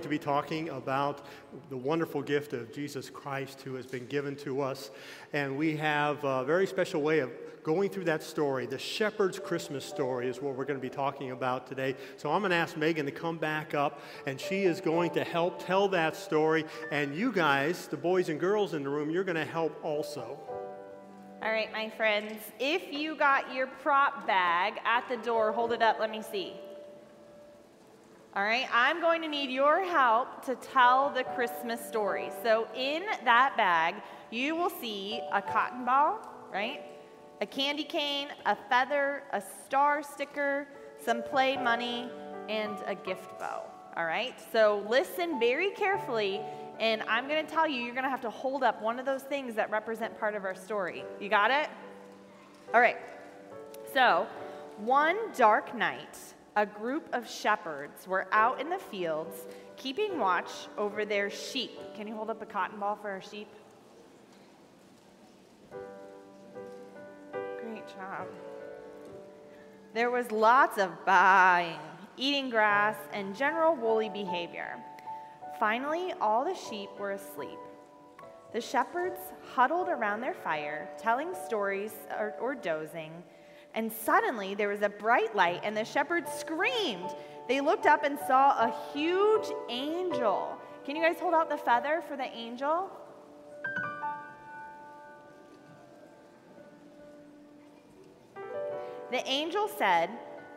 to 0.00 0.08
be 0.08 0.18
talking 0.18 0.68
about 0.70 1.26
the 1.70 1.76
wonderful 1.76 2.22
gift 2.22 2.52
of 2.52 2.72
Jesus 2.72 3.10
Christ 3.10 3.62
who 3.62 3.74
has 3.74 3.86
been 3.86 4.06
given 4.06 4.36
to 4.36 4.60
us. 4.60 4.90
And 5.32 5.56
we 5.56 5.76
have 5.76 6.22
a 6.24 6.44
very 6.44 6.66
special 6.66 7.02
way 7.02 7.20
of 7.20 7.30
going 7.62 7.90
through 7.90 8.04
that 8.04 8.22
story. 8.22 8.64
The 8.64 8.78
shepherd's 8.78 9.40
Christmas 9.40 9.84
story 9.84 10.28
is 10.28 10.40
what 10.40 10.54
we're 10.54 10.64
going 10.64 10.78
to 10.78 10.82
be 10.82 10.88
talking 10.88 11.32
about 11.32 11.66
today. 11.66 11.96
So 12.16 12.30
I'm 12.30 12.40
going 12.40 12.50
to 12.50 12.56
ask 12.56 12.76
Megan 12.76 13.06
to 13.06 13.12
come 13.12 13.38
back 13.38 13.74
up, 13.74 14.00
and 14.24 14.40
she 14.40 14.62
is 14.62 14.80
going 14.80 15.10
to 15.10 15.24
help 15.24 15.64
tell 15.66 15.88
that 15.88 16.14
story. 16.14 16.64
And 16.92 17.14
you 17.14 17.32
guys, 17.32 17.88
the 17.88 17.96
boys 17.96 18.28
and 18.28 18.38
girls 18.38 18.72
in 18.72 18.84
the 18.84 18.88
room, 18.88 19.10
you're 19.10 19.24
going 19.24 19.34
to 19.34 19.44
help 19.44 19.76
also. 19.82 20.38
All 21.42 21.50
right, 21.50 21.70
my 21.72 21.90
friends, 21.90 22.34
if 22.60 22.92
you 22.92 23.16
got 23.16 23.52
your 23.52 23.66
prop 23.66 24.26
bag 24.26 24.74
at 24.84 25.08
the 25.08 25.16
door, 25.18 25.52
hold 25.52 25.72
it 25.72 25.82
up, 25.82 25.98
let 25.98 26.10
me 26.10 26.22
see. 26.22 26.54
All 28.36 28.42
right, 28.42 28.68
I'm 28.70 29.00
going 29.00 29.22
to 29.22 29.28
need 29.28 29.48
your 29.48 29.82
help 29.82 30.44
to 30.44 30.56
tell 30.56 31.08
the 31.08 31.24
Christmas 31.24 31.80
story. 31.80 32.30
So, 32.42 32.68
in 32.76 33.02
that 33.24 33.56
bag, 33.56 33.94
you 34.30 34.54
will 34.54 34.68
see 34.68 35.22
a 35.32 35.40
cotton 35.40 35.86
ball, 35.86 36.20
right? 36.52 36.82
A 37.40 37.46
candy 37.46 37.82
cane, 37.82 38.28
a 38.44 38.54
feather, 38.68 39.22
a 39.32 39.42
star 39.64 40.02
sticker, 40.02 40.68
some 41.02 41.22
play 41.22 41.56
money, 41.56 42.10
and 42.50 42.76
a 42.86 42.94
gift 42.94 43.38
bow. 43.38 43.62
All 43.96 44.04
right, 44.04 44.34
so 44.52 44.84
listen 44.86 45.40
very 45.40 45.70
carefully, 45.70 46.42
and 46.78 47.00
I'm 47.08 47.28
going 47.28 47.42
to 47.42 47.50
tell 47.50 47.66
you, 47.66 47.80
you're 47.80 47.94
going 47.94 48.04
to 48.04 48.10
have 48.10 48.20
to 48.20 48.28
hold 48.28 48.62
up 48.62 48.82
one 48.82 49.00
of 49.00 49.06
those 49.06 49.22
things 49.22 49.54
that 49.54 49.70
represent 49.70 50.20
part 50.20 50.34
of 50.34 50.44
our 50.44 50.54
story. 50.54 51.06
You 51.18 51.30
got 51.30 51.50
it? 51.50 51.70
All 52.74 52.82
right, 52.82 52.98
so 53.94 54.26
one 54.76 55.16
dark 55.34 55.74
night, 55.74 56.18
a 56.56 56.64
group 56.64 57.06
of 57.12 57.28
shepherds 57.28 58.08
were 58.08 58.26
out 58.32 58.60
in 58.60 58.70
the 58.70 58.78
fields 58.78 59.46
keeping 59.76 60.18
watch 60.18 60.50
over 60.78 61.04
their 61.04 61.28
sheep. 61.28 61.78
Can 61.94 62.08
you 62.08 62.14
hold 62.14 62.30
up 62.30 62.40
a 62.40 62.46
cotton 62.46 62.80
ball 62.80 62.96
for 62.96 63.10
our 63.10 63.20
sheep? 63.20 63.48
Great 67.60 67.86
job. 67.88 68.26
There 69.92 70.10
was 70.10 70.32
lots 70.32 70.78
of 70.78 70.90
baaing, 71.06 71.78
eating 72.16 72.48
grass, 72.48 72.96
and 73.12 73.36
general 73.36 73.76
woolly 73.76 74.08
behavior. 74.08 74.78
Finally, 75.60 76.14
all 76.20 76.42
the 76.44 76.54
sheep 76.54 76.88
were 76.98 77.12
asleep. 77.12 77.58
The 78.54 78.60
shepherds 78.62 79.20
huddled 79.54 79.88
around 79.88 80.22
their 80.22 80.34
fire, 80.34 80.88
telling 80.98 81.34
stories 81.46 81.92
or, 82.18 82.34
or 82.40 82.54
dozing 82.54 83.12
and 83.76 83.92
suddenly 83.92 84.54
there 84.54 84.68
was 84.68 84.80
a 84.80 84.88
bright 84.88 85.36
light, 85.36 85.60
and 85.62 85.76
the 85.76 85.84
shepherds 85.84 86.32
screamed. 86.32 87.14
They 87.46 87.60
looked 87.60 87.86
up 87.86 88.04
and 88.04 88.18
saw 88.26 88.52
a 88.52 88.74
huge 88.92 89.46
angel. 89.68 90.56
Can 90.84 90.96
you 90.96 91.02
guys 91.02 91.20
hold 91.20 91.34
out 91.34 91.50
the 91.50 91.58
feather 91.58 92.02
for 92.08 92.16
the 92.16 92.24
angel? 92.24 92.90
The 99.12 99.28
angel 99.28 99.68
said, 99.78 100.10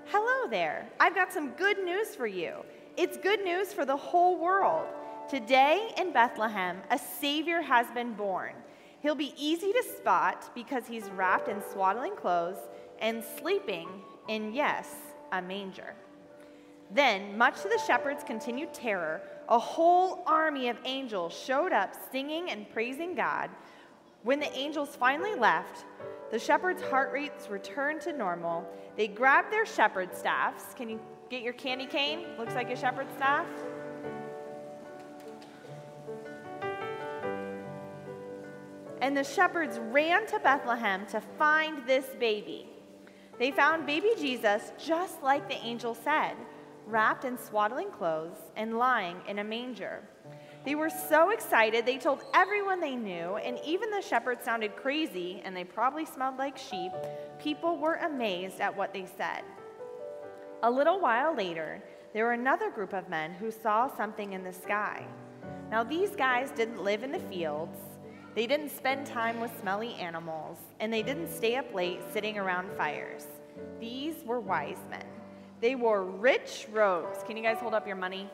Hello 0.05 0.49
there. 0.49 0.89
I've 0.99 1.13
got 1.13 1.31
some 1.31 1.51
good 1.51 1.83
news 1.83 2.15
for 2.15 2.25
you. 2.25 2.53
It's 2.97 3.17
good 3.17 3.43
news 3.43 3.73
for 3.73 3.85
the 3.85 3.95
whole 3.95 4.39
world. 4.39 4.87
Today 5.29 5.91
in 5.97 6.11
Bethlehem, 6.11 6.77
a 6.89 6.97
Savior 6.97 7.61
has 7.61 7.85
been 7.91 8.13
born. 8.13 8.53
He'll 9.01 9.13
be 9.13 9.33
easy 9.37 9.71
to 9.71 9.83
spot 9.97 10.49
because 10.55 10.87
he's 10.87 11.09
wrapped 11.09 11.47
in 11.47 11.61
swaddling 11.71 12.15
clothes 12.15 12.57
and 12.99 13.23
sleeping 13.39 13.89
in, 14.27 14.53
yes, 14.53 14.93
a 15.31 15.41
manger. 15.41 15.95
Then, 16.91 17.37
much 17.37 17.61
to 17.61 17.69
the 17.69 17.79
shepherds' 17.85 18.23
continued 18.23 18.73
terror, 18.73 19.21
a 19.47 19.59
whole 19.59 20.23
army 20.25 20.69
of 20.69 20.77
angels 20.85 21.37
showed 21.37 21.71
up 21.71 21.93
singing 22.11 22.49
and 22.49 22.69
praising 22.71 23.15
God. 23.15 23.49
When 24.23 24.39
the 24.39 24.51
angels 24.53 24.95
finally 24.95 25.35
left, 25.35 25.85
the 26.31 26.39
shepherds' 26.39 26.81
heart 26.83 27.11
rates 27.11 27.49
returned 27.49 28.01
to 28.01 28.13
normal. 28.13 28.67
They 28.95 29.07
grabbed 29.07 29.51
their 29.51 29.65
shepherd 29.65 30.15
staffs. 30.15 30.73
Can 30.75 30.89
you 30.89 30.99
get 31.29 31.41
your 31.41 31.53
candy 31.53 31.85
cane? 31.85 32.25
Looks 32.37 32.53
like 32.53 32.69
a 32.69 32.75
shepherd 32.75 33.07
staff. 33.15 33.47
And 39.01 39.15
the 39.15 39.23
shepherds 39.23 39.79
ran 39.91 40.27
to 40.27 40.39
Bethlehem 40.39 41.05
to 41.07 41.21
find 41.21 41.87
this 41.87 42.05
baby. 42.19 42.67
They 43.39 43.51
found 43.51 43.87
baby 43.87 44.11
Jesus 44.19 44.73
just 44.77 45.23
like 45.23 45.47
the 45.47 45.65
angel 45.65 45.95
said, 45.95 46.35
wrapped 46.85 47.23
in 47.23 47.37
swaddling 47.37 47.89
clothes 47.89 48.37
and 48.57 48.77
lying 48.77 49.21
in 49.29 49.39
a 49.39 49.43
manger. 49.43 50.03
They 50.65 50.75
were 50.75 50.89
so 50.89 51.29
excited, 51.29 51.85
they 51.85 51.97
told 51.97 52.25
everyone 52.33 52.81
they 52.81 52.97
knew, 52.97 53.37
and 53.37 53.57
even 53.65 53.89
the 53.91 54.01
shepherds 54.01 54.43
sounded 54.43 54.75
crazy 54.75 55.41
and 55.45 55.55
they 55.55 55.63
probably 55.63 56.05
smelled 56.05 56.37
like 56.37 56.57
sheep. 56.57 56.91
People 57.41 57.77
were 57.77 57.95
amazed 57.95 58.59
at 58.59 58.75
what 58.75 58.93
they 58.93 59.05
said. 59.17 59.43
A 60.63 60.69
little 60.69 60.99
while 60.99 61.33
later, 61.33 61.81
there 62.13 62.25
were 62.25 62.33
another 62.33 62.69
group 62.69 62.91
of 62.91 63.07
men 63.07 63.31
who 63.31 63.51
saw 63.51 63.87
something 63.95 64.33
in 64.33 64.43
the 64.43 64.51
sky. 64.51 65.05
Now, 65.71 65.83
these 65.83 66.13
guys 66.15 66.51
didn't 66.51 66.83
live 66.83 67.03
in 67.03 67.11
the 67.13 67.19
fields, 67.19 67.77
they 68.39 68.47
didn't 68.47 68.69
spend 68.69 69.05
time 69.05 69.41
with 69.41 69.51
smelly 69.59 69.95
animals, 69.95 70.55
and 70.79 70.93
they 70.93 71.03
didn't 71.03 71.29
stay 71.29 71.57
up 71.57 71.73
late 71.73 71.99
sitting 72.13 72.37
around 72.37 72.71
fires. 72.77 73.27
These 73.81 74.23
were 74.23 74.39
wise 74.39 74.77
men. 74.89 75.03
They 75.59 75.75
wore 75.75 76.05
rich 76.05 76.65
robes. 76.71 77.21
Can 77.27 77.35
you 77.35 77.43
guys 77.43 77.57
hold 77.57 77.73
up 77.73 77.85
your 77.85 77.97
money? 77.97 78.29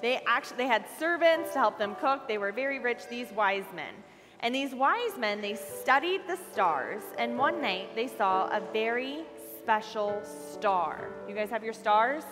They 0.00 0.22
actually 0.26 0.56
they 0.56 0.66
had 0.66 0.86
servants 0.98 1.52
to 1.52 1.58
help 1.58 1.76
them 1.76 1.96
cook. 1.96 2.26
They 2.26 2.38
were 2.38 2.50
very 2.50 2.78
rich, 2.78 3.00
these 3.10 3.30
wise 3.32 3.66
men. 3.74 3.92
And 4.40 4.54
these 4.54 4.74
wise 4.74 5.18
men, 5.18 5.42
they 5.42 5.56
studied 5.56 6.22
the 6.26 6.38
stars, 6.50 7.02
and 7.18 7.36
one 7.36 7.60
night 7.60 7.94
they 7.94 8.06
saw 8.06 8.46
a 8.46 8.62
very 8.72 9.24
special 9.58 10.18
star. 10.54 11.10
You 11.28 11.34
guys 11.34 11.50
have 11.50 11.62
your 11.62 11.74
stars? 11.74 12.24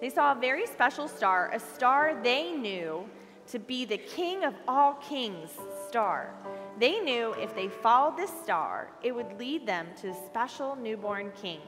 They 0.00 0.10
saw 0.10 0.32
a 0.32 0.40
very 0.40 0.66
special 0.66 1.08
star, 1.08 1.50
a 1.52 1.60
star 1.60 2.18
they 2.22 2.52
knew 2.52 3.08
to 3.48 3.58
be 3.58 3.84
the 3.84 3.98
King 3.98 4.44
of 4.44 4.54
all 4.68 4.94
kings 4.94 5.50
star. 5.88 6.32
They 6.78 7.00
knew 7.00 7.32
if 7.32 7.54
they 7.54 7.68
followed 7.68 8.16
this 8.16 8.30
star, 8.44 8.90
it 9.02 9.12
would 9.12 9.38
lead 9.38 9.66
them 9.66 9.88
to 10.00 10.10
a 10.10 10.26
special 10.26 10.76
newborn 10.76 11.32
king. 11.42 11.60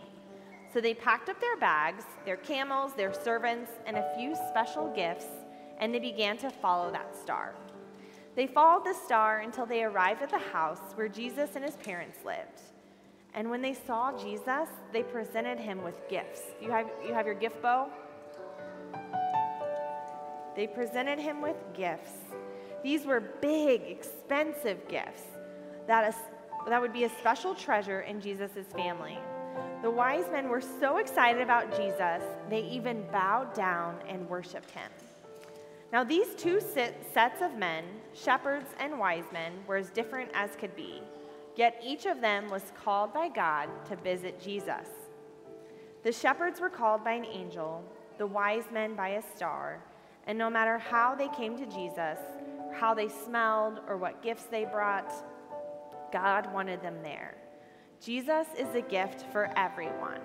So 0.72 0.80
they 0.80 0.94
packed 0.94 1.28
up 1.28 1.40
their 1.40 1.56
bags, 1.56 2.04
their 2.24 2.36
camels, 2.36 2.94
their 2.94 3.12
servants, 3.12 3.70
and 3.84 3.96
a 3.96 4.14
few 4.16 4.34
special 4.48 4.92
gifts, 4.94 5.26
and 5.78 5.92
they 5.92 5.98
began 5.98 6.38
to 6.38 6.50
follow 6.50 6.90
that 6.92 7.14
star. 7.16 7.54
They 8.36 8.46
followed 8.46 8.86
the 8.86 8.94
star 8.94 9.40
until 9.40 9.66
they 9.66 9.82
arrived 9.82 10.22
at 10.22 10.30
the 10.30 10.38
house 10.38 10.94
where 10.94 11.08
Jesus 11.08 11.50
and 11.56 11.64
his 11.64 11.76
parents 11.76 12.18
lived. 12.24 12.62
And 13.34 13.50
when 13.50 13.60
they 13.60 13.74
saw 13.74 14.16
Jesus, 14.16 14.68
they 14.92 15.02
presented 15.02 15.58
him 15.58 15.82
with 15.82 16.08
gifts. 16.08 16.42
You 16.60 16.70
have, 16.70 16.88
you 17.06 17.12
have 17.12 17.26
your 17.26 17.34
gift 17.34 17.60
bow? 17.60 17.90
They 20.54 20.66
presented 20.66 21.18
him 21.18 21.40
with 21.40 21.56
gifts. 21.74 22.12
These 22.82 23.06
were 23.06 23.20
big, 23.20 23.82
expensive 23.82 24.86
gifts 24.88 25.22
that, 25.86 26.08
is, 26.08 26.16
that 26.68 26.80
would 26.80 26.92
be 26.92 27.04
a 27.04 27.08
special 27.08 27.54
treasure 27.54 28.00
in 28.00 28.20
Jesus' 28.20 28.66
family. 28.74 29.18
The 29.82 29.90
wise 29.90 30.24
men 30.30 30.48
were 30.48 30.60
so 30.60 30.98
excited 30.98 31.42
about 31.42 31.76
Jesus, 31.76 32.22
they 32.48 32.62
even 32.62 33.04
bowed 33.10 33.52
down 33.54 33.98
and 34.08 34.28
worshiped 34.28 34.70
him. 34.70 34.90
Now, 35.92 36.04
these 36.04 36.34
two 36.36 36.60
sets 36.60 37.42
of 37.42 37.54
men, 37.56 37.84
shepherds 38.14 38.70
and 38.78 38.98
wise 38.98 39.26
men, 39.32 39.52
were 39.66 39.76
as 39.76 39.90
different 39.90 40.30
as 40.32 40.56
could 40.56 40.74
be, 40.74 41.02
yet 41.56 41.80
each 41.84 42.06
of 42.06 42.20
them 42.20 42.48
was 42.48 42.72
called 42.82 43.12
by 43.12 43.28
God 43.28 43.68
to 43.88 43.96
visit 43.96 44.40
Jesus. 44.40 44.88
The 46.02 46.12
shepherds 46.12 46.60
were 46.60 46.70
called 46.70 47.04
by 47.04 47.12
an 47.12 47.26
angel, 47.26 47.84
the 48.18 48.26
wise 48.26 48.64
men 48.72 48.94
by 48.94 49.10
a 49.10 49.22
star, 49.36 49.80
and 50.26 50.38
no 50.38 50.48
matter 50.48 50.78
how 50.78 51.14
they 51.14 51.28
came 51.28 51.56
to 51.58 51.66
Jesus, 51.66 52.18
how 52.74 52.94
they 52.94 53.08
smelled, 53.08 53.80
or 53.88 53.96
what 53.96 54.22
gifts 54.22 54.44
they 54.44 54.64
brought, 54.64 55.12
God 56.12 56.52
wanted 56.52 56.82
them 56.82 56.96
there. 57.02 57.36
Jesus 58.00 58.46
is 58.58 58.74
a 58.74 58.82
gift 58.82 59.24
for 59.32 59.50
everyone 59.56 60.20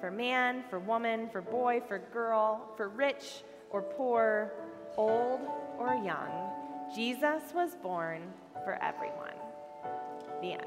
for 0.00 0.10
man, 0.10 0.64
for 0.70 0.78
woman, 0.78 1.28
for 1.30 1.40
boy, 1.40 1.82
for 1.86 1.98
girl, 1.98 2.72
for 2.76 2.88
rich 2.88 3.42
or 3.70 3.82
poor, 3.82 4.52
old 4.96 5.40
or 5.78 5.94
young. 6.04 6.50
Jesus 6.94 7.42
was 7.54 7.74
born 7.82 8.22
for 8.64 8.78
everyone. 8.82 9.34
The 10.40 10.52
end. 10.52 10.62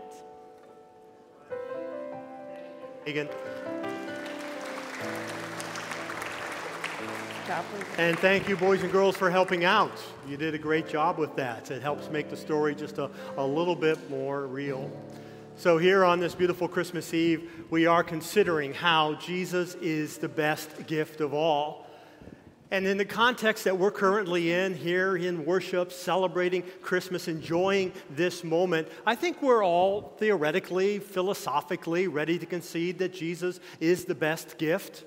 And 7.97 8.17
thank 8.19 8.47
you, 8.47 8.55
boys 8.55 8.83
and 8.83 8.91
girls, 8.91 9.17
for 9.17 9.29
helping 9.29 9.65
out. 9.65 9.91
You 10.27 10.37
did 10.37 10.53
a 10.53 10.57
great 10.57 10.87
job 10.87 11.17
with 11.17 11.35
that. 11.35 11.71
It 11.71 11.81
helps 11.81 12.09
make 12.09 12.29
the 12.29 12.37
story 12.37 12.75
just 12.75 12.97
a, 12.97 13.09
a 13.37 13.45
little 13.45 13.75
bit 13.75 14.09
more 14.09 14.47
real. 14.47 14.91
So, 15.57 15.77
here 15.77 16.03
on 16.03 16.19
this 16.19 16.33
beautiful 16.33 16.67
Christmas 16.67 17.13
Eve, 17.13 17.65
we 17.69 17.85
are 17.85 18.03
considering 18.03 18.73
how 18.73 19.15
Jesus 19.15 19.75
is 19.75 20.17
the 20.17 20.29
best 20.29 20.87
gift 20.87 21.21
of 21.21 21.33
all. 21.33 21.87
And 22.71 22.87
in 22.87 22.97
the 22.97 23.05
context 23.05 23.65
that 23.65 23.77
we're 23.77 23.91
currently 23.91 24.53
in, 24.53 24.73
here 24.73 25.17
in 25.17 25.45
worship, 25.45 25.91
celebrating 25.91 26.63
Christmas, 26.81 27.27
enjoying 27.27 27.91
this 28.09 28.45
moment, 28.45 28.87
I 29.05 29.13
think 29.13 29.41
we're 29.41 29.63
all 29.63 30.13
theoretically, 30.17 30.99
philosophically 30.99 32.07
ready 32.07 32.39
to 32.39 32.45
concede 32.45 32.97
that 32.99 33.13
Jesus 33.13 33.59
is 33.81 34.05
the 34.05 34.15
best 34.15 34.57
gift. 34.57 35.03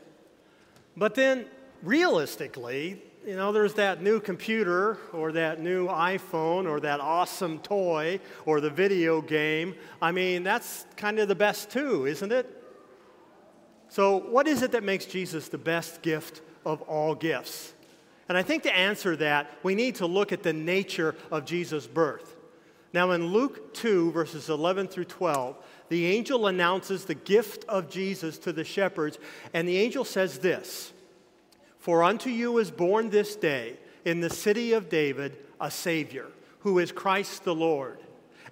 But 0.94 1.14
then, 1.14 1.46
realistically, 1.84 3.02
you 3.26 3.36
know, 3.36 3.52
there's 3.52 3.74
that 3.74 4.02
new 4.02 4.20
computer 4.20 4.98
or 5.12 5.32
that 5.32 5.60
new 5.60 5.86
iPhone 5.86 6.68
or 6.68 6.80
that 6.80 7.00
awesome 7.00 7.58
toy 7.60 8.20
or 8.44 8.60
the 8.60 8.70
video 8.70 9.22
game. 9.22 9.74
I 10.02 10.12
mean, 10.12 10.42
that's 10.42 10.86
kind 10.96 11.18
of 11.18 11.28
the 11.28 11.34
best 11.34 11.70
too, 11.70 12.06
isn't 12.06 12.32
it? 12.32 12.62
So, 13.88 14.16
what 14.16 14.48
is 14.48 14.62
it 14.62 14.72
that 14.72 14.82
makes 14.82 15.06
Jesus 15.06 15.48
the 15.48 15.58
best 15.58 16.02
gift 16.02 16.42
of 16.66 16.82
all 16.82 17.14
gifts? 17.14 17.74
And 18.28 18.36
I 18.36 18.42
think 18.42 18.62
to 18.64 18.74
answer 18.74 19.16
that, 19.16 19.50
we 19.62 19.74
need 19.74 19.96
to 19.96 20.06
look 20.06 20.32
at 20.32 20.42
the 20.42 20.52
nature 20.52 21.14
of 21.30 21.44
Jesus' 21.44 21.86
birth. 21.86 22.34
Now, 22.94 23.10
in 23.10 23.26
Luke 23.26 23.74
2, 23.74 24.12
verses 24.12 24.48
11 24.48 24.88
through 24.88 25.04
12, 25.04 25.56
the 25.90 26.06
angel 26.06 26.46
announces 26.46 27.04
the 27.04 27.14
gift 27.14 27.64
of 27.68 27.90
Jesus 27.90 28.38
to 28.38 28.52
the 28.52 28.64
shepherds, 28.64 29.18
and 29.52 29.68
the 29.68 29.76
angel 29.76 30.04
says 30.04 30.38
this 30.38 30.93
For 31.84 32.02
unto 32.02 32.30
you 32.30 32.56
is 32.56 32.70
born 32.70 33.10
this 33.10 33.36
day 33.36 33.76
in 34.06 34.20
the 34.20 34.30
city 34.30 34.72
of 34.72 34.88
David 34.88 35.36
a 35.60 35.70
Savior, 35.70 36.28
who 36.60 36.78
is 36.78 36.90
Christ 36.90 37.44
the 37.44 37.54
Lord. 37.54 37.98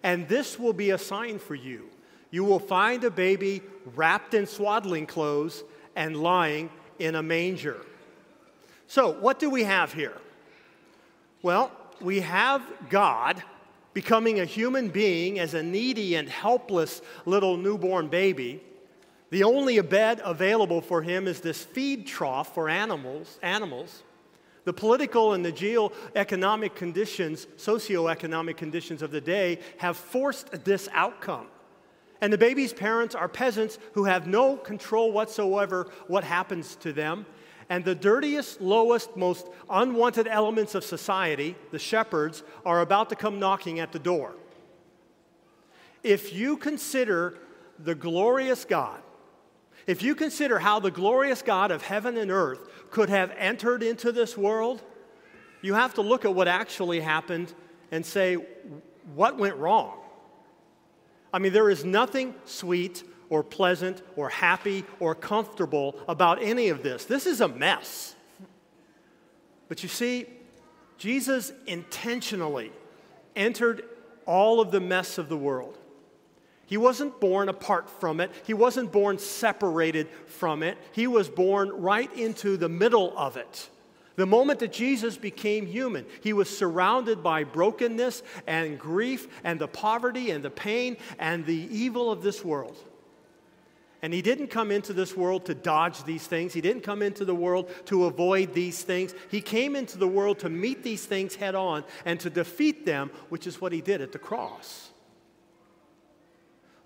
And 0.02 0.29
this 0.29 0.58
will 0.58 0.75
be 0.75 0.90
a 0.90 0.99
sign 0.99 1.38
for 1.38 1.55
you. 1.55 1.88
You 2.31 2.44
will 2.44 2.58
find 2.58 3.02
a 3.05 3.11
baby 3.11 3.62
wrapped 3.96 4.34
in 4.34 4.46
swaddling 4.46 5.06
clothes 5.06 5.64
and 5.96 6.23
lying 6.23 6.69
in 6.99 7.14
a 7.14 7.23
manger. 7.23 7.81
So, 8.87 9.12
what 9.12 9.38
do 9.38 9.49
we 9.49 9.64
have 9.64 9.94
here? 9.94 10.19
Well, 11.40 11.73
we 12.02 12.20
have 12.20 12.62
God 12.90 13.43
becoming 13.94 14.40
a 14.40 14.44
human 14.44 14.90
being 14.90 15.38
as 15.38 15.55
a 15.55 15.62
needy 15.62 16.17
and 16.17 16.29
helpless 16.29 17.00
little 17.25 17.56
newborn 17.56 18.08
baby. 18.08 18.62
The 19.32 19.44
only 19.44 19.81
bed 19.81 20.20
available 20.23 20.82
for 20.82 21.00
him 21.00 21.26
is 21.26 21.40
this 21.40 21.64
feed 21.64 22.06
trough 22.06 22.55
for 22.55 22.69
animals, 22.69 23.38
animals. 23.40 24.02
The 24.64 24.75
political 24.75 25.32
and 25.32 25.43
the 25.43 25.50
geoeconomic 25.50 26.75
conditions, 26.75 27.46
socioeconomic 27.56 28.58
conditions 28.58 29.00
of 29.00 29.11
the 29.11 29.23
day 29.23 29.61
have 29.79 29.96
forced 29.96 30.67
this 30.67 30.87
outcome. 30.93 31.46
And 32.20 32.31
the 32.31 32.37
baby's 32.37 32.75
parents 32.75 33.14
are 33.14 33.26
peasants 33.26 33.79
who 33.94 34.05
have 34.05 34.26
no 34.26 34.55
control 34.55 35.12
whatsoever 35.12 35.90
what 36.08 36.25
happens 36.25 36.76
to 36.76 36.93
them 36.93 37.25
and 37.70 37.87
the 37.87 37.94
dirtiest, 37.94 38.61
lowest, 38.61 39.17
most 39.17 39.46
unwanted 39.70 40.29
elements 40.29 40.75
of 40.75 40.84
society, 40.84 41.56
the 41.70 41.79
shepherds, 41.79 42.43
are 42.67 42.82
about 42.82 43.08
to 43.08 43.17
come 43.17 43.38
knocking 43.38 43.81
at 43.81 43.93
the 43.93 43.99
door. 43.99 44.34
If 46.02 46.34
you 46.34 46.58
consider 46.58 47.38
the 47.79 47.94
glorious 47.94 48.67
God, 48.67 49.00
if 49.87 50.02
you 50.02 50.14
consider 50.14 50.58
how 50.58 50.81
the 50.81 50.90
glorious 50.90 51.43
God 51.43 51.70
of 51.70 51.82
heaven 51.82 52.17
and 52.17 52.31
earth 52.31 52.61
could 52.90 53.08
have 53.08 53.32
entered 53.37 53.82
into 53.82 54.12
this 54.12 54.37
world, 54.37 54.82
you 55.61 55.75
have 55.75 55.94
to 55.94 56.02
look 56.02 56.25
at 56.25 56.34
what 56.34 56.49
actually 56.49 57.00
happened 57.00 57.52
and 57.90 58.05
say, 58.05 58.34
what 59.14 59.38
went 59.38 59.56
wrong? 59.56 59.99
I 61.32 61.38
mean, 61.38 61.52
there 61.52 61.70
is 61.70 61.84
nothing 61.84 62.34
sweet 62.44 63.05
or 63.31 63.43
pleasant 63.43 64.02
or 64.17 64.29
happy 64.29 64.84
or 65.00 65.14
comfortable 65.14 65.99
about 66.06 66.43
any 66.43 66.69
of 66.69 66.82
this. 66.82 67.05
This 67.05 67.26
is 67.26 67.40
a 67.40 67.49
mess. 67.49 68.14
But 69.69 69.82
you 69.82 69.88
see, 69.88 70.26
Jesus 70.99 71.52
intentionally 71.67 72.73
entered 73.34 73.84
all 74.26 74.61
of 74.61 74.70
the 74.70 74.81
mess 74.81 75.17
of 75.17 75.29
the 75.29 75.37
world. 75.37 75.79
He 76.73 76.79
wasn't 76.79 77.21
born 77.21 77.51
apart 77.51 77.91
from 78.01 78.19
it. 78.19 78.31
He 78.47 78.55
wasn't 78.55 78.93
born 78.93 79.19
separated 79.19 80.09
from 80.25 80.63
it. 80.63 80.79
He 80.93 81.07
was 81.07 81.29
born 81.29 81.69
right 81.69 82.11
into 82.17 82.57
the 82.57 82.71
middle 82.71 83.13
of 83.15 83.37
it. 83.37 83.69
The 84.17 84.25
moment 84.25 84.61
that 84.61 84.73
Jesus 84.73 85.19
became 85.19 85.67
human, 85.67 86.07
he 86.23 86.33
was 86.33 86.49
surrounded 86.49 87.23
by 87.23 87.45
brokenness 87.45 88.23
and 88.47 88.79
grief 88.79 89.29
and 89.45 89.61
the 89.61 89.69
poverty 89.69 90.31
and 90.31 90.43
the 90.43 90.49
pain 90.49 90.97
and 91.19 91.45
the 91.45 91.69
evil 91.71 92.11
of 92.11 92.23
this 92.23 92.43
world. 92.43 92.79
And 94.01 94.15
he 94.15 94.23
didn't 94.23 94.47
come 94.47 94.71
into 94.71 94.95
this 94.95 95.15
world 95.15 95.45
to 95.45 95.55
dodge 95.55 96.05
these 96.05 96.27
things. 96.27 96.55
He 96.55 96.63
didn't 96.63 96.85
come 96.85 97.03
into 97.03 97.27
the 97.27 97.35
world 97.35 97.69
to 97.85 98.07
avoid 98.07 98.55
these 98.55 98.83
things. 98.83 99.15
He 99.31 99.43
came 99.43 99.77
into 99.77 99.99
the 99.99 100.09
world 100.09 100.39
to 100.39 100.49
meet 100.49 100.83
these 100.83 101.05
things 101.05 101.35
head 101.35 101.55
on 101.55 101.85
and 102.07 102.19
to 102.21 102.31
defeat 102.31 102.87
them, 102.87 103.11
which 103.29 103.47
is 103.47 103.61
what 103.61 103.73
he 103.73 103.83
did 103.83 104.01
at 104.01 104.13
the 104.13 104.19
cross. 104.19 104.92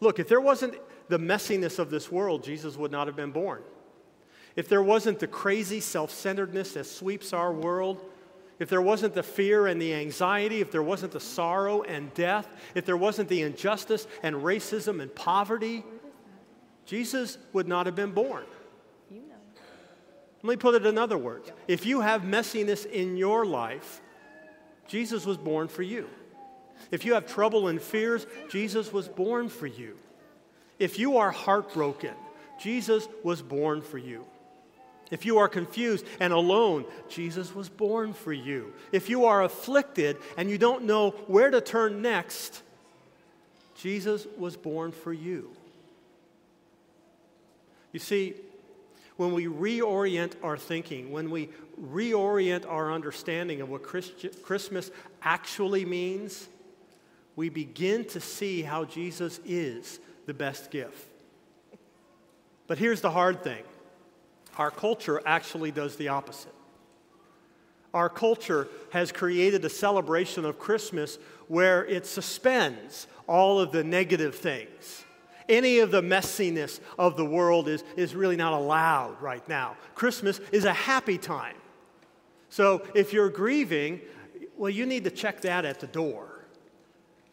Look, 0.01 0.19
if 0.19 0.29
there 0.29 0.41
wasn't 0.41 0.75
the 1.09 1.19
messiness 1.19 1.79
of 1.79 1.91
this 1.91 2.11
world, 2.11 2.45
Jesus 2.45 2.77
would 2.77 2.91
not 2.91 3.07
have 3.07 3.17
been 3.17 3.33
born. 3.33 3.63
If 4.57 4.69
there 4.69 4.83
wasn't 4.83 5.19
the 5.19 5.27
crazy 5.27 5.81
self 5.81 6.11
centeredness 6.11 6.73
that 6.73 6.85
sweeps 6.85 7.33
our 7.33 7.53
world, 7.53 8.05
if 8.59 8.71
there 8.71 8.81
wasn't 8.81 9.15
the 9.15 9.23
fear 9.23 9.67
and 9.67 9.81
the 9.81 9.93
anxiety, 9.93 10.61
if 10.61 10.71
there 10.71 10.83
wasn't 10.83 11.13
the 11.13 11.21
sorrow 11.21 11.83
and 11.83 12.13
death, 12.15 12.49
if 12.75 12.87
there 12.87 12.97
wasn't 12.97 13.29
the 13.29 13.43
injustice 13.43 14.07
and 14.23 14.37
racism 14.37 15.03
and 15.03 15.15
poverty, 15.15 15.85
Jesus 16.87 17.37
would 17.53 17.69
not 17.69 17.85
have 17.85 17.95
been 17.95 18.13
born. 18.13 18.45
You 19.11 19.21
know. 19.21 19.35
Let 20.43 20.51
me 20.51 20.57
put 20.57 20.75
it 20.75 20.87
in 20.87 20.97
other 20.97 21.19
words. 21.19 21.53
If 21.69 21.85
you 21.85 22.01
have 22.01 22.23
messiness 22.23 22.87
in 22.87 23.19
your 23.19 23.45
life, 23.45 24.01
Jesus 24.87 25.27
was 25.27 25.37
born 25.37 25.69
for 25.69 25.83
you. 25.83 26.09
If 26.91 27.05
you 27.05 27.15
have 27.15 27.27
trouble 27.27 27.69
and 27.69 27.81
fears, 27.81 28.27
Jesus 28.51 28.93
was 28.93 29.09
born 29.09 29.49
for 29.49 29.67
you. 29.67 29.97
If 30.79 30.99
you 30.99 31.19
are 31.19 31.31
heartbroken, 31.31 32.15
Jesus 32.61 33.09
was 33.23 33.43
born 33.43 33.83
for 33.83 33.99
you. 33.99 34.25
If 35.11 35.25
you 35.25 35.39
are 35.39 35.49
confused 35.49 36.05
and 36.19 36.33
alone, 36.33 36.85
Jesus 37.09 37.55
was 37.55 37.69
born 37.69 38.13
for 38.13 38.33
you. 38.33 38.73
If 38.91 39.09
you 39.09 39.27
are 39.27 39.43
afflicted 39.43 40.17
and 40.37 40.51
you 40.51 40.59
don't 40.59 40.85
know 40.85 41.11
where 41.29 41.51
to 41.51 41.61
turn 41.61 42.03
next, 42.03 42.63
Jesus 43.77 44.27
was 44.37 44.57
born 44.57 44.91
for 44.91 45.13
you. 45.13 45.51
You 47.93 48.01
see, 48.01 48.35
when 49.17 49.33
we 49.33 49.47
reorient 49.47 50.33
our 50.43 50.59
thinking, 50.59 51.13
when 51.13 51.31
we 51.31 51.51
reorient 51.81 52.69
our 52.69 52.93
understanding 52.93 53.61
of 53.61 53.69
what 53.71 53.83
Christmas 53.83 54.91
actually 55.23 55.85
means, 55.85 56.49
we 57.37 57.49
begin 57.49 58.05
to 58.07 58.21
see 58.21 58.63
how 58.63 58.85
Jesus 58.85 59.41
is 59.45 60.01
the 60.27 60.35
best 60.35 60.71
gift. 60.71 61.07
But 62.67 62.79
here's 62.79 63.01
the 63.01 63.11
hard 63.11 63.45
thing 63.45 63.63
our 64.57 64.71
culture 64.71 65.21
actually 65.25 65.71
does 65.71 65.97
the 65.97 66.09
opposite. 66.09 66.55
Our 67.95 68.09
culture 68.09 68.69
has 68.91 69.13
created 69.13 69.65
a 69.65 69.71
celebration 69.71 70.45
of 70.45 70.59
Christmas 70.59 71.19
where 71.49 71.85
it 71.87 72.07
suspends 72.07 73.07
all 73.27 73.61
of 73.61 73.73
the 73.73 73.85
negative 73.85 74.35
things 74.35 75.05
any 75.49 75.79
of 75.79 75.91
the 75.91 76.03
messiness 76.03 76.81
of 76.99 77.17
the 77.17 77.25
world 77.25 77.69
is, 77.69 77.85
is 77.97 78.15
really 78.15 78.37
not 78.37 78.53
allowed 78.53 79.21
right 79.21 79.47
now. 79.49 79.77
Christmas 79.95 80.41
is 80.53 80.65
a 80.65 80.73
happy 80.73 81.19
time. 81.19 81.57
So 82.49 82.83
if 82.95 83.13
you're 83.13 83.29
grieving, 83.29 84.01
well, 84.57 84.71
you 84.71 84.87
need 84.87 85.05
to 85.05 85.11
check 85.11 85.43
that 85.43 85.65
at 85.65 85.81
the 85.81 85.87
door. 85.87 86.36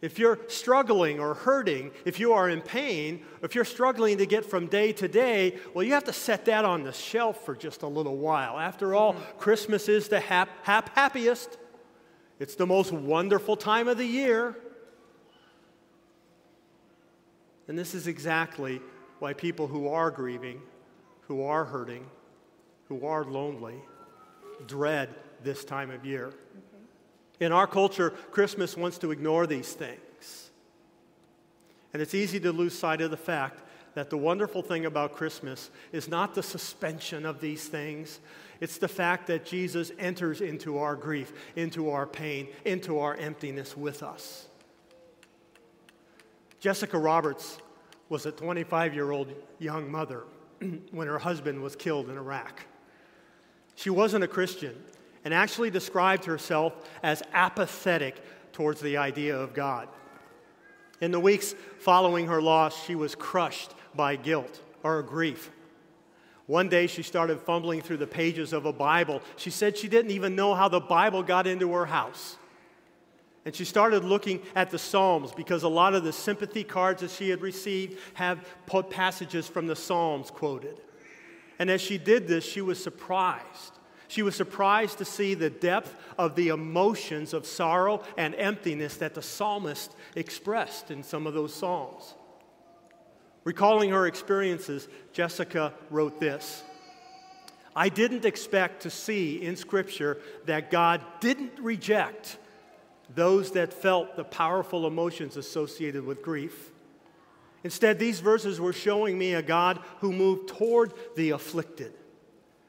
If 0.03 0.19
you're 0.19 0.37
struggling 0.49 1.21
or 1.21 1.33
hurting, 1.33 1.91
if 2.03 2.19
you 2.19 2.33
are 2.33 2.49
in 2.49 2.59
pain, 2.59 3.23
if 3.41 3.55
you're 3.55 3.63
struggling 3.63 4.17
to 4.17 4.25
get 4.25 4.45
from 4.45 4.67
day 4.67 4.91
to 4.91 5.07
day, 5.07 5.57
well, 5.73 5.81
you 5.81 5.93
have 5.93 6.03
to 6.03 6.11
set 6.11 6.43
that 6.43 6.65
on 6.65 6.83
the 6.83 6.91
shelf 6.91 7.45
for 7.45 7.55
just 7.55 7.83
a 7.83 7.87
little 7.87 8.17
while. 8.17 8.59
After 8.59 8.93
all, 8.93 9.13
mm-hmm. 9.13 9.39
Christmas 9.39 9.87
is 9.87 10.09
the 10.09 10.19
hap- 10.19 10.65
hap- 10.65 10.93
happiest, 10.93 11.57
it's 12.37 12.55
the 12.55 12.67
most 12.67 12.91
wonderful 12.91 13.55
time 13.55 13.87
of 13.87 13.97
the 13.97 14.05
year. 14.05 14.57
And 17.69 17.79
this 17.79 17.95
is 17.95 18.05
exactly 18.05 18.81
why 19.19 19.31
people 19.31 19.67
who 19.67 19.87
are 19.87 20.11
grieving, 20.11 20.61
who 21.29 21.45
are 21.45 21.63
hurting, 21.63 22.05
who 22.89 23.05
are 23.05 23.23
lonely, 23.23 23.81
dread 24.67 25.15
this 25.43 25.63
time 25.63 25.91
of 25.91 26.05
year. 26.05 26.33
In 27.43 27.51
our 27.51 27.67
culture, 27.67 28.11
Christmas 28.31 28.77
wants 28.77 28.97
to 28.99 29.11
ignore 29.11 29.45
these 29.45 29.73
things. 29.73 30.49
And 31.91 32.01
it's 32.01 32.13
easy 32.13 32.39
to 32.39 32.53
lose 32.53 32.77
sight 32.77 33.01
of 33.01 33.11
the 33.11 33.17
fact 33.17 33.59
that 33.95 34.09
the 34.09 34.17
wonderful 34.17 34.61
thing 34.61 34.85
about 34.85 35.11
Christmas 35.11 35.69
is 35.91 36.07
not 36.07 36.35
the 36.35 36.41
suspension 36.41 37.25
of 37.25 37.41
these 37.41 37.67
things, 37.67 38.21
it's 38.61 38.77
the 38.77 38.87
fact 38.87 39.27
that 39.27 39.45
Jesus 39.45 39.91
enters 39.99 40.39
into 40.39 40.77
our 40.77 40.95
grief, 40.95 41.33
into 41.57 41.89
our 41.89 42.07
pain, 42.07 42.47
into 42.63 42.99
our 42.99 43.15
emptiness 43.15 43.75
with 43.75 44.03
us. 44.03 44.47
Jessica 46.61 46.97
Roberts 46.97 47.57
was 48.07 48.25
a 48.25 48.31
25 48.31 48.93
year 48.93 49.11
old 49.11 49.33
young 49.59 49.91
mother 49.91 50.23
when 50.91 51.07
her 51.07 51.19
husband 51.19 51.61
was 51.61 51.75
killed 51.75 52.09
in 52.09 52.17
Iraq. 52.17 52.65
She 53.75 53.89
wasn't 53.89 54.23
a 54.23 54.29
Christian 54.29 54.81
and 55.25 55.33
actually 55.33 55.69
described 55.69 56.25
herself 56.25 56.73
as 57.01 57.23
apathetic 57.33 58.21
towards 58.51 58.81
the 58.81 58.97
idea 58.97 59.37
of 59.37 59.53
God. 59.53 59.87
In 61.01 61.11
the 61.11 61.19
weeks 61.19 61.55
following 61.79 62.27
her 62.27 62.41
loss, 62.41 62.85
she 62.85 62.95
was 62.95 63.15
crushed 63.15 63.73
by 63.95 64.15
guilt 64.15 64.61
or 64.83 65.01
grief. 65.01 65.51
One 66.45 66.69
day 66.69 66.87
she 66.87 67.03
started 67.03 67.39
fumbling 67.39 67.81
through 67.81 67.97
the 67.97 68.07
pages 68.07 68.53
of 68.53 68.65
a 68.65 68.73
Bible. 68.73 69.21
She 69.37 69.49
said 69.49 69.77
she 69.77 69.87
didn't 69.87 70.11
even 70.11 70.35
know 70.35 70.53
how 70.53 70.67
the 70.67 70.79
Bible 70.79 71.23
got 71.23 71.47
into 71.47 71.71
her 71.73 71.85
house. 71.85 72.37
And 73.45 73.53
she 73.53 73.65
started 73.65 74.05
looking 74.05 74.41
at 74.55 74.71
the 74.71 74.79
Psalms 74.79 75.31
because 75.33 75.63
a 75.63 75.69
lot 75.69 75.95
of 75.95 76.03
the 76.03 76.13
sympathy 76.13 76.63
cards 76.63 77.01
that 77.01 77.11
she 77.11 77.29
had 77.29 77.41
received 77.41 77.99
have 78.13 78.45
passages 78.89 79.47
from 79.47 79.67
the 79.67 79.75
Psalms 79.75 80.31
quoted. 80.31 80.79
And 81.59 81.69
as 81.69 81.81
she 81.81 81.97
did 81.97 82.27
this, 82.27 82.45
she 82.45 82.61
was 82.61 82.81
surprised. 82.81 83.79
She 84.13 84.21
was 84.21 84.35
surprised 84.35 84.99
to 84.99 85.05
see 85.05 85.33
the 85.33 85.49
depth 85.49 85.95
of 86.19 86.35
the 86.35 86.49
emotions 86.49 87.33
of 87.33 87.47
sorrow 87.47 88.03
and 88.15 88.35
emptiness 88.35 88.97
that 88.97 89.15
the 89.15 89.23
psalmist 89.23 89.95
expressed 90.15 90.91
in 90.91 91.01
some 91.01 91.25
of 91.25 91.33
those 91.33 91.51
Psalms. 91.51 92.13
Recalling 93.43 93.89
her 93.89 94.05
experiences, 94.05 94.87
Jessica 95.13 95.73
wrote 95.89 96.19
this 96.19 96.61
I 97.75 97.89
didn't 97.89 98.23
expect 98.23 98.83
to 98.83 98.91
see 98.91 99.41
in 99.41 99.55
Scripture 99.55 100.19
that 100.45 100.69
God 100.69 101.01
didn't 101.19 101.57
reject 101.59 102.37
those 103.15 103.53
that 103.53 103.73
felt 103.73 104.15
the 104.15 104.25
powerful 104.25 104.85
emotions 104.85 105.37
associated 105.37 106.05
with 106.05 106.21
grief. 106.21 106.69
Instead, 107.63 107.97
these 107.97 108.19
verses 108.19 108.61
were 108.61 108.73
showing 108.73 109.17
me 109.17 109.33
a 109.33 109.41
God 109.41 109.79
who 110.01 110.13
moved 110.13 110.49
toward 110.49 110.93
the 111.15 111.31
afflicted. 111.31 111.95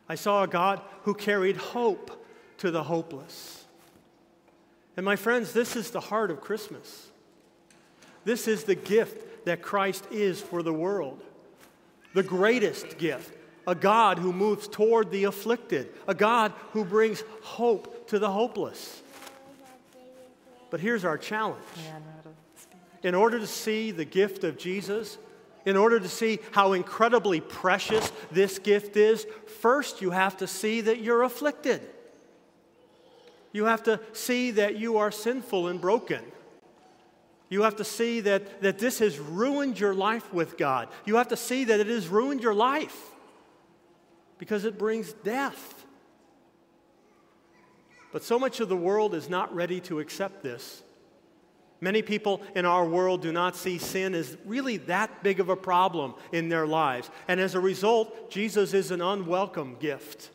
I 0.09 0.15
saw 0.15 0.43
a 0.43 0.49
God 0.49 0.81
who 1.03 1.15
carried 1.15 1.57
hope 1.57 2.25
to 2.59 2.71
the 2.71 2.83
hopeless. 2.83 3.65
And 4.97 5.05
my 5.05 5.17
friends, 5.17 5.53
this 5.53 5.77
is 5.77 5.91
the 5.91 6.01
heart 6.01 6.31
of 6.31 6.41
Christmas. 6.41 7.11
This 8.25 8.47
is 8.49 8.65
the 8.65 8.75
gift 8.75 9.45
that 9.45 9.63
Christ 9.63 10.07
is 10.11 10.41
for 10.41 10.63
the 10.63 10.73
world. 10.73 11.23
The 12.15 12.23
greatest 12.23 12.99
gift. 12.99 13.35
A 13.67 13.75
God 13.75 14.19
who 14.19 14.33
moves 14.33 14.69
toward 14.69 15.11
the 15.11 15.25
afflicted. 15.25 15.89
A 16.07 16.15
God 16.15 16.53
who 16.73 16.85
brings 16.85 17.25
hope 17.43 18.09
to 18.09 18.19
the 18.19 18.31
hopeless. 18.31 19.03
But 20.71 20.81
here's 20.81 21.05
our 21.05 21.19
challenge. 21.19 21.63
In 23.03 23.15
order 23.15 23.39
to 23.39 23.47
see 23.47 23.91
the 23.91 24.05
gift 24.05 24.45
of 24.45 24.59
Jesus, 24.59 25.19
in 25.65 25.77
order 25.77 25.99
to 25.99 26.09
see 26.09 26.39
how 26.53 26.73
incredibly 26.73 27.41
precious 27.41 28.13
this 28.31 28.59
gift 28.59 28.97
is, 28.97 29.27
first 29.61 30.01
you 30.01 30.11
have 30.11 30.37
to 30.39 30.47
see 30.47 30.83
that 30.83 31.01
you're 31.01 31.23
afflicted. 31.23 31.81
You 33.53 33.67
have 33.67 33.85
to 33.85 34.01
see 34.13 34.51
that 34.53 34.77
you 34.77 34.99
are 34.99 35.11
sinful 35.11 35.69
and 35.69 35.81
broken. 35.81 36.21
You 37.49 37.63
have 37.63 37.77
to 37.77 37.85
see 37.85 38.21
that, 38.21 38.63
that 38.63 38.79
this 38.79 38.99
has 38.99 39.19
ruined 39.19 39.79
your 39.79 39.95
life 39.95 40.33
with 40.33 40.59
God. 40.59 40.89
You 41.05 41.17
have 41.17 41.29
to 41.29 41.37
see 41.37 41.65
that 41.65 41.79
it 41.79 41.87
has 41.87 42.09
ruined 42.09 42.43
your 42.43 42.55
life 42.55 42.99
because 44.39 44.65
it 44.65 44.77
brings 44.77 45.13
death. 45.13 45.85
But 48.13 48.25
so 48.25 48.39
much 48.39 48.61
of 48.61 48.69
the 48.69 48.77
world 48.77 49.15
is 49.15 49.29
not 49.29 49.55
ready 49.55 49.81
to 49.83 50.01
accept 50.01 50.43
this. 50.43 50.83
Many 51.81 52.03
people 52.03 52.43
in 52.55 52.65
our 52.65 52.87
world 52.87 53.23
do 53.23 53.33
not 53.33 53.57
see 53.57 53.79
sin 53.79 54.15
as 54.15 54.37
really 54.47 54.79
that 54.79 55.23
big 55.23 55.41
of 55.41 55.49
a 55.49 55.57
problem 55.57 56.15
in 56.33 56.49
their 56.49 56.67
lives. 56.67 57.11
And 57.29 57.39
as 57.41 57.55
a 57.55 57.61
result, 57.61 58.31
Jesus 58.31 58.73
is 58.73 58.91
an 58.91 59.03
unwelcome 59.03 59.77
gift. 59.81 60.31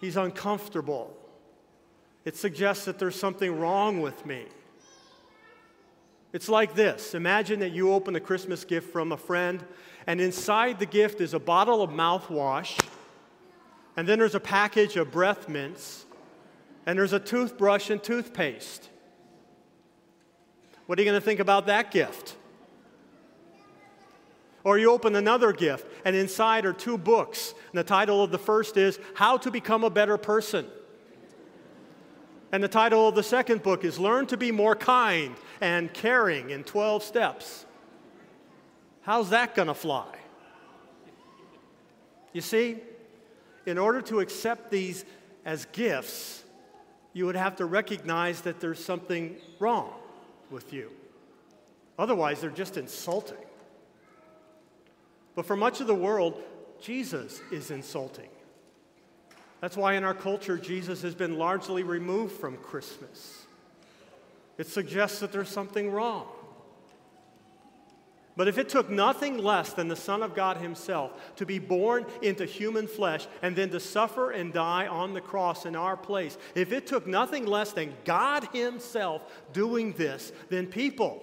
He's 0.00 0.16
uncomfortable. 0.16 1.16
It 2.24 2.36
suggests 2.36 2.86
that 2.86 2.98
there's 2.98 3.18
something 3.18 3.58
wrong 3.58 4.00
with 4.00 4.24
me. 4.26 4.46
It's 6.32 6.48
like 6.48 6.74
this 6.74 7.14
Imagine 7.14 7.60
that 7.60 7.70
you 7.70 7.92
open 7.92 8.16
a 8.16 8.20
Christmas 8.20 8.64
gift 8.64 8.92
from 8.92 9.12
a 9.12 9.16
friend, 9.16 9.64
and 10.06 10.20
inside 10.20 10.78
the 10.78 10.86
gift 10.86 11.20
is 11.20 11.32
a 11.32 11.38
bottle 11.38 11.82
of 11.82 11.90
mouthwash, 11.90 12.78
and 13.96 14.08
then 14.08 14.18
there's 14.18 14.34
a 14.34 14.40
package 14.40 14.96
of 14.96 15.12
breath 15.12 15.48
mints, 15.48 16.06
and 16.86 16.98
there's 16.98 17.12
a 17.12 17.20
toothbrush 17.20 17.90
and 17.90 18.02
toothpaste. 18.02 18.90
What 20.86 20.98
are 20.98 21.02
you 21.02 21.08
going 21.10 21.20
to 21.20 21.24
think 21.24 21.40
about 21.40 21.66
that 21.66 21.90
gift? 21.90 22.36
Or 24.64 24.78
you 24.78 24.90
open 24.90 25.14
another 25.14 25.52
gift, 25.52 25.86
and 26.04 26.16
inside 26.16 26.64
are 26.64 26.72
two 26.72 26.98
books. 26.98 27.54
And 27.72 27.78
the 27.78 27.84
title 27.84 28.22
of 28.22 28.30
the 28.30 28.38
first 28.38 28.76
is 28.76 28.98
How 29.14 29.36
to 29.38 29.50
Become 29.50 29.84
a 29.84 29.90
Better 29.90 30.16
Person. 30.16 30.66
And 32.52 32.62
the 32.62 32.68
title 32.68 33.08
of 33.08 33.14
the 33.14 33.22
second 33.22 33.62
book 33.62 33.84
is 33.84 33.98
Learn 33.98 34.26
to 34.26 34.36
Be 34.36 34.52
More 34.52 34.76
Kind 34.76 35.36
and 35.60 35.92
Caring 35.92 36.50
in 36.50 36.64
12 36.64 37.02
Steps. 37.02 37.66
How's 39.02 39.30
that 39.30 39.54
going 39.54 39.68
to 39.68 39.74
fly? 39.74 40.14
You 42.32 42.40
see, 42.40 42.78
in 43.66 43.76
order 43.76 44.00
to 44.02 44.20
accept 44.20 44.70
these 44.70 45.04
as 45.44 45.66
gifts, 45.72 46.42
you 47.12 47.26
would 47.26 47.36
have 47.36 47.56
to 47.56 47.66
recognize 47.66 48.42
that 48.42 48.60
there's 48.60 48.82
something 48.82 49.36
wrong 49.58 49.92
with 50.54 50.72
you. 50.72 50.90
Otherwise, 51.98 52.40
they're 52.40 52.48
just 52.48 52.78
insulting. 52.78 53.36
But 55.34 55.44
for 55.44 55.56
much 55.56 55.80
of 55.80 55.86
the 55.86 55.94
world, 55.94 56.40
Jesus 56.80 57.42
is 57.52 57.70
insulting. 57.70 58.30
That's 59.60 59.76
why 59.76 59.94
in 59.94 60.04
our 60.04 60.14
culture, 60.14 60.56
Jesus 60.56 61.02
has 61.02 61.14
been 61.14 61.36
largely 61.38 61.82
removed 61.82 62.36
from 62.38 62.56
Christmas. 62.56 63.46
It 64.56 64.68
suggests 64.68 65.20
that 65.20 65.32
there's 65.32 65.48
something 65.48 65.90
wrong. 65.90 66.28
But 68.36 68.48
if 68.48 68.58
it 68.58 68.68
took 68.68 68.90
nothing 68.90 69.38
less 69.38 69.72
than 69.72 69.86
the 69.86 69.94
Son 69.94 70.22
of 70.22 70.34
God 70.34 70.56
Himself 70.56 71.12
to 71.36 71.46
be 71.46 71.60
born 71.60 72.04
into 72.20 72.44
human 72.44 72.88
flesh 72.88 73.28
and 73.42 73.54
then 73.54 73.70
to 73.70 73.78
suffer 73.78 74.32
and 74.32 74.52
die 74.52 74.88
on 74.88 75.14
the 75.14 75.20
cross 75.20 75.66
in 75.66 75.76
our 75.76 75.96
place, 75.96 76.36
if 76.56 76.72
it 76.72 76.86
took 76.86 77.06
nothing 77.06 77.46
less 77.46 77.72
than 77.72 77.94
God 78.04 78.48
Himself 78.52 79.22
doing 79.52 79.92
this, 79.92 80.32
then 80.48 80.66
people, 80.66 81.22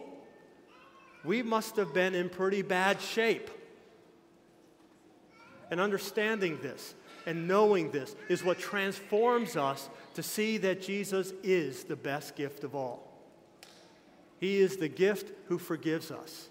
we 1.25 1.43
must 1.43 1.75
have 1.75 1.93
been 1.93 2.15
in 2.15 2.29
pretty 2.29 2.61
bad 2.61 3.01
shape. 3.01 3.49
And 5.69 5.81
understanding 5.81 6.59
this 6.61 6.95
and 7.25 7.47
knowing 7.47 7.91
this 7.91 8.15
is 8.29 8.43
what 8.43 8.57
transforms 8.57 9.57
us 9.57 9.89
to 10.15 10.23
see 10.23 10.57
that 10.59 10.81
Jesus 10.81 11.33
is 11.43 11.83
the 11.83 11.95
best 11.95 12.35
gift 12.35 12.63
of 12.63 12.73
all. 12.73 13.07
He 14.39 14.59
is 14.59 14.77
the 14.77 14.87
gift 14.87 15.31
who 15.47 15.57
forgives 15.57 16.09
us. 16.09 16.49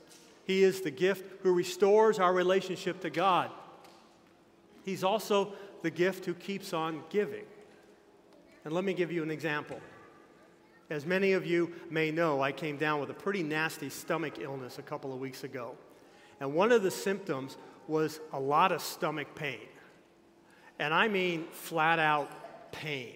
He 0.51 0.65
is 0.65 0.81
the 0.81 0.91
gift 0.91 1.45
who 1.45 1.55
restores 1.55 2.19
our 2.19 2.35
relationship 2.35 2.99
to 3.03 3.11
God. 3.11 3.53
He's 4.85 5.05
also 5.05 5.53
the 5.83 5.93
gift 5.93 6.25
who 6.25 6.35
keeps 6.35 6.73
on 6.73 7.05
giving. 7.09 7.45
And 8.65 8.75
let 8.75 8.83
me 8.83 8.93
give 8.93 9.13
you 9.13 9.23
an 9.23 9.31
example. 9.31 9.79
As 10.91 11.07
many 11.07 11.35
of 11.35 11.47
you 11.47 11.73
may 11.89 12.11
know, 12.11 12.43
I 12.43 12.51
came 12.51 12.77
down 12.77 12.99
with 12.99 13.11
a 13.11 13.15
pretty 13.15 13.45
nasty 13.45 13.89
stomach 13.91 14.41
illness 14.41 14.81
a 14.81 14.83
couple 14.83 15.13
of 15.13 15.21
weeks 15.21 15.45
ago. 15.45 15.77
And 16.41 16.53
one 16.53 16.73
of 16.73 16.83
the 16.83 16.91
symptoms 16.91 17.57
was 17.87 18.19
a 18.33 18.41
lot 18.41 18.73
of 18.73 18.83
stomach 18.83 19.37
pain. 19.37 19.69
And 20.81 20.93
I 20.93 21.07
mean 21.07 21.45
flat 21.53 22.01
out 22.01 22.73
pain. 22.73 23.15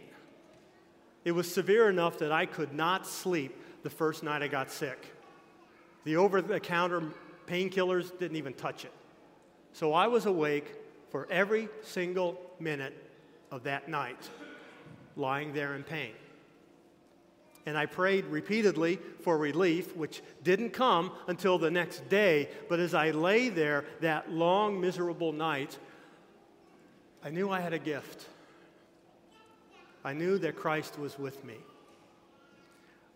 It 1.24 1.32
was 1.32 1.52
severe 1.52 1.88
enough 1.90 2.16
that 2.18 2.30
I 2.30 2.46
could 2.46 2.72
not 2.72 3.08
sleep 3.08 3.60
the 3.82 3.90
first 3.90 4.22
night 4.22 4.40
I 4.40 4.46
got 4.46 4.70
sick. 4.70 5.10
The 6.04 6.16
over 6.16 6.40
the 6.40 6.60
counter 6.60 7.02
painkillers 7.46 8.16
didn't 8.18 8.36
even 8.36 8.54
touch 8.54 8.84
it. 8.84 8.92
So 9.72 9.92
I 9.92 10.06
was 10.06 10.26
awake 10.26 10.74
for 11.10 11.26
every 11.30 11.68
single 11.82 12.40
minute 12.58 12.94
of 13.50 13.64
that 13.64 13.88
night, 13.88 14.28
lying 15.16 15.52
there 15.52 15.74
in 15.74 15.82
pain. 15.82 16.12
And 17.66 17.78
I 17.78 17.86
prayed 17.86 18.26
repeatedly 18.26 18.98
for 19.22 19.38
relief, 19.38 19.96
which 19.96 20.22
didn't 20.42 20.70
come 20.70 21.12
until 21.28 21.58
the 21.58 21.70
next 21.70 22.08
day. 22.08 22.48
But 22.68 22.78
as 22.78 22.94
I 22.94 23.10
lay 23.10 23.48
there 23.48 23.84
that 24.00 24.30
long, 24.30 24.80
miserable 24.80 25.32
night, 25.32 25.78
I 27.24 27.30
knew 27.30 27.50
I 27.50 27.60
had 27.60 27.72
a 27.72 27.78
gift. 27.78 28.26
I 30.04 30.12
knew 30.12 30.36
that 30.38 30.56
Christ 30.56 30.98
was 30.98 31.18
with 31.18 31.42
me. 31.44 31.56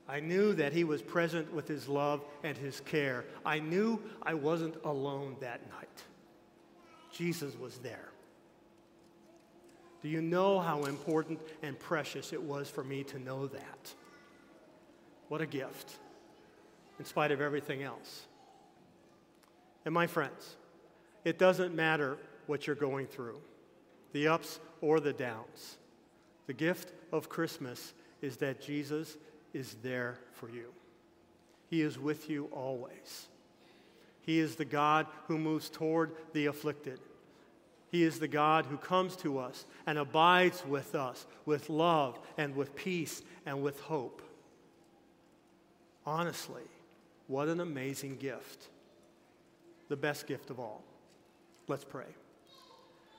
I 0.08 0.20
knew 0.20 0.54
that 0.54 0.72
He 0.72 0.84
was 0.84 1.02
present 1.02 1.52
with 1.52 1.68
His 1.68 1.88
love 1.88 2.24
and 2.42 2.56
His 2.56 2.80
care. 2.80 3.24
I 3.44 3.58
knew 3.58 4.00
I 4.22 4.34
wasn't 4.34 4.76
alone 4.84 5.36
that 5.40 5.68
night. 5.70 5.88
Jesus 7.12 7.56
was 7.58 7.78
there. 7.78 8.08
Do 10.02 10.08
you 10.08 10.22
know 10.22 10.60
how 10.60 10.84
important 10.84 11.40
and 11.62 11.78
precious 11.78 12.32
it 12.32 12.42
was 12.42 12.70
for 12.70 12.84
me 12.84 13.02
to 13.04 13.18
know 13.18 13.48
that? 13.48 13.94
What 15.28 15.40
a 15.40 15.46
gift, 15.46 15.98
in 16.98 17.04
spite 17.04 17.32
of 17.32 17.40
everything 17.40 17.82
else. 17.82 18.26
And 19.84 19.92
my 19.92 20.06
friends, 20.06 20.56
it 21.24 21.38
doesn't 21.38 21.74
matter 21.74 22.16
what 22.46 22.66
you're 22.66 22.76
going 22.76 23.06
through, 23.06 23.40
the 24.12 24.28
ups 24.28 24.60
or 24.80 25.00
the 25.00 25.12
downs. 25.12 25.76
The 26.46 26.54
gift 26.54 26.92
of 27.12 27.28
Christmas 27.28 27.92
is 28.22 28.38
that 28.38 28.62
Jesus 28.62 29.16
is 29.52 29.76
there 29.82 30.18
for 30.32 30.48
you. 30.48 30.72
He 31.68 31.82
is 31.82 31.98
with 31.98 32.30
you 32.30 32.46
always. 32.52 33.26
He 34.22 34.38
is 34.38 34.56
the 34.56 34.64
God 34.64 35.06
who 35.26 35.38
moves 35.38 35.68
toward 35.70 36.12
the 36.32 36.46
afflicted. 36.46 37.00
He 37.90 38.02
is 38.02 38.18
the 38.18 38.28
God 38.28 38.66
who 38.66 38.76
comes 38.76 39.16
to 39.16 39.38
us 39.38 39.64
and 39.86 39.98
abides 39.98 40.62
with 40.66 40.94
us 40.94 41.26
with 41.46 41.70
love 41.70 42.18
and 42.36 42.54
with 42.54 42.76
peace 42.76 43.22
and 43.46 43.62
with 43.62 43.80
hope. 43.80 44.22
Honestly, 46.04 46.62
what 47.26 47.48
an 47.48 47.60
amazing 47.60 48.16
gift. 48.16 48.68
The 49.88 49.96
best 49.96 50.26
gift 50.26 50.50
of 50.50 50.60
all. 50.60 50.82
Let's 51.66 51.84
pray. 51.84 52.04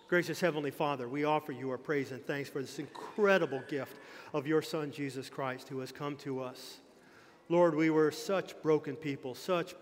Gracious 0.09 0.41
Heavenly 0.41 0.71
Father, 0.71 1.07
we 1.07 1.23
offer 1.23 1.51
you 1.51 1.69
our 1.69 1.77
praise 1.77 2.11
and 2.11 2.25
thanks 2.25 2.49
for 2.49 2.63
this 2.63 2.79
incredible 2.79 3.61
gift 3.69 3.95
of 4.33 4.47
your 4.47 4.63
Son, 4.63 4.89
Jesus 4.89 5.29
Christ, 5.29 5.69
who 5.69 5.77
has 5.81 5.91
come 5.91 6.15
to 6.17 6.41
us. 6.41 6.79
Lord, 7.47 7.75
we 7.75 7.91
were 7.91 8.09
such 8.09 8.59
broken 8.63 8.95
people, 8.95 9.35
such 9.35 9.75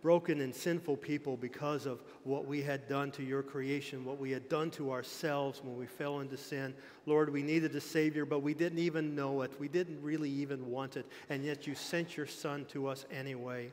broken 0.00 0.40
and 0.40 0.54
sinful 0.54 0.96
people 0.96 1.36
because 1.36 1.84
of 1.84 2.02
what 2.22 2.46
we 2.46 2.62
had 2.62 2.88
done 2.88 3.10
to 3.10 3.22
your 3.22 3.42
creation, 3.42 4.06
what 4.06 4.18
we 4.18 4.30
had 4.30 4.48
done 4.48 4.70
to 4.70 4.90
ourselves 4.90 5.60
when 5.62 5.76
we 5.76 5.84
fell 5.84 6.20
into 6.20 6.38
sin. 6.38 6.72
Lord, 7.04 7.30
we 7.30 7.42
needed 7.42 7.76
a 7.76 7.80
Savior, 7.80 8.24
but 8.24 8.40
we 8.40 8.54
didn't 8.54 8.78
even 8.78 9.14
know 9.14 9.42
it. 9.42 9.52
We 9.60 9.68
didn't 9.68 10.02
really 10.02 10.30
even 10.30 10.70
want 10.70 10.96
it. 10.96 11.04
And 11.28 11.44
yet 11.44 11.66
you 11.66 11.74
sent 11.74 12.16
your 12.16 12.26
Son 12.26 12.64
to 12.70 12.86
us 12.86 13.04
anyway. 13.12 13.70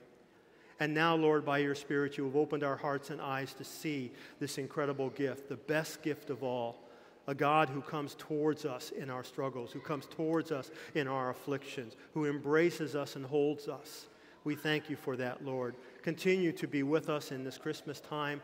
And 0.81 0.95
now, 0.95 1.15
Lord, 1.15 1.45
by 1.45 1.59
your 1.59 1.75
Spirit, 1.75 2.17
you 2.17 2.25
have 2.25 2.35
opened 2.35 2.63
our 2.63 2.75
hearts 2.75 3.11
and 3.11 3.21
eyes 3.21 3.53
to 3.53 3.63
see 3.63 4.11
this 4.39 4.57
incredible 4.57 5.11
gift, 5.11 5.47
the 5.47 5.55
best 5.55 6.01
gift 6.01 6.31
of 6.31 6.41
all 6.41 6.79
a 7.27 7.35
God 7.35 7.69
who 7.69 7.81
comes 7.81 8.15
towards 8.15 8.65
us 8.65 8.89
in 8.89 9.11
our 9.11 9.23
struggles, 9.23 9.71
who 9.71 9.79
comes 9.79 10.07
towards 10.07 10.51
us 10.51 10.71
in 10.95 11.07
our 11.07 11.29
afflictions, 11.29 11.95
who 12.15 12.25
embraces 12.25 12.95
us 12.95 13.15
and 13.15 13.23
holds 13.23 13.67
us. 13.67 14.07
We 14.43 14.55
thank 14.55 14.89
you 14.89 14.95
for 14.95 15.15
that, 15.17 15.45
Lord. 15.45 15.75
Continue 16.01 16.51
to 16.53 16.67
be 16.67 16.81
with 16.81 17.09
us 17.09 17.31
in 17.31 17.43
this 17.43 17.59
Christmas 17.59 17.99
time. 17.99 18.41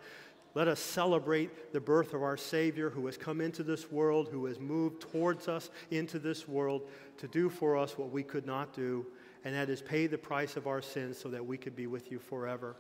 Let 0.54 0.68
us 0.68 0.80
celebrate 0.80 1.74
the 1.74 1.82
birth 1.82 2.14
of 2.14 2.22
our 2.22 2.38
Savior 2.38 2.92
who 2.92 3.08
has 3.08 3.18
come 3.18 3.42
into 3.42 3.64
this 3.64 3.92
world, 3.92 4.30
who 4.32 4.46
has 4.46 4.60
moved 4.60 5.02
towards 5.02 5.48
us 5.48 5.72
into 5.90 6.20
this 6.20 6.48
world 6.48 6.84
to 7.18 7.28
do 7.28 7.50
for 7.50 7.76
us 7.76 7.98
what 7.98 8.12
we 8.12 8.22
could 8.22 8.46
not 8.46 8.76
do, 8.76 9.08
and 9.48 9.56
that 9.56 9.70
is 9.70 9.82
pay 9.82 10.08
the 10.08 10.18
price 10.18 10.58
of 10.58 10.68
our 10.68 10.82
sins 10.82 11.18
so 11.18 11.30
that 11.30 11.46
we 11.46 11.58
could 11.58 11.74
be 11.74 11.88
with 11.88 12.12
you 12.12 12.20
forever. 12.20 12.76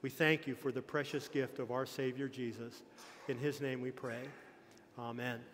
We 0.00 0.10
thank 0.10 0.46
you 0.46 0.54
for 0.54 0.70
the 0.70 0.80
precious 0.80 1.26
gift 1.26 1.58
of 1.58 1.72
our 1.72 1.84
Savior 1.84 2.28
Jesus. 2.28 2.82
In 3.26 3.36
his 3.36 3.60
name 3.60 3.80
we 3.80 3.90
pray. 3.90 4.20
Amen. 4.96 5.44